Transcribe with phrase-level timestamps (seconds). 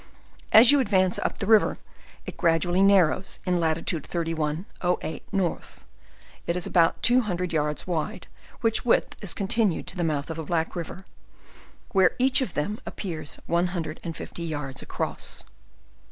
[0.51, 1.77] As you advance up the river,
[2.25, 5.59] it grade ally narrows; in latitude 31, 08, N.
[6.47, 8.25] it is about two hundred yards wide,
[8.61, 11.05] which width is continued to the mouth of Black river,
[11.91, 15.45] where each of them appears one hundred and fifty yards across.